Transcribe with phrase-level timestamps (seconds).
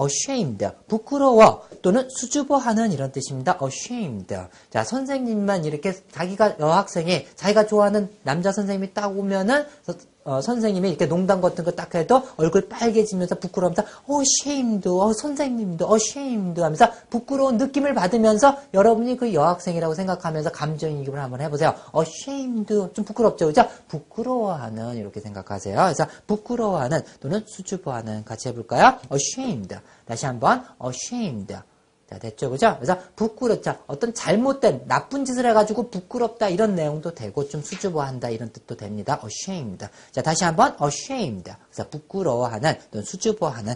[0.00, 3.58] ashamed, 부끄러워 또는 수줍어하는 이런 뜻입니다.
[3.62, 4.34] ashamed.
[4.70, 9.64] 자, 선생님만 이렇게 자기가 여학생이 자기가 좋아하는 남자 선생님이 딱 오면은
[10.26, 15.88] 어, 선생님이 이렇게 농담 같은 거 딱 해도 얼굴 빨개지면서 부끄러우면서 어, ashamed, 어, 선생님도
[15.94, 21.74] ashamed 하면서 부끄러운 느낌을 받으면서 여러분이 그 여학생이라고 생각하면서 감정이입을 한번 해보세요.
[21.96, 23.68] ashamed, 좀 부끄럽죠, 그죠?
[23.88, 25.76] 부끄러워하는 이렇게 생각하세요.
[25.76, 28.98] 그래서 부끄러워하는 또는 수줍어하는 같이 해볼까요?
[29.12, 29.76] ashamed.
[30.06, 31.54] 다시 한번 ashamed.
[32.08, 32.76] 자, 됐죠, 그죠?
[32.76, 38.76] 그래서 부끄럽자 어떤 잘못된 나쁜 짓을 해가지고 부끄럽다 이런 내용도 되고 좀 수줍어한다 이런 뜻도
[38.76, 39.20] 됩니다.
[39.24, 39.86] ashamed.
[40.12, 41.52] 자, 다시 한번 ashamed.
[41.70, 43.74] 그래서 부끄러워하는 또는 수줍어하는